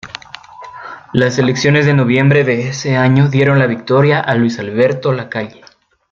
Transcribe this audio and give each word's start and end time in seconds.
Las 1.13 1.37
elecciones 1.37 1.85
de 1.85 1.93
noviembre 1.93 2.43
de 2.43 2.67
ese 2.69 2.95
año 2.97 3.27
dieron 3.29 3.59
la 3.59 3.67
victoria 3.67 4.19
a 4.19 4.33
Luis 4.33 4.57
Alberto 4.57 5.13
Lacalle. 5.13 5.61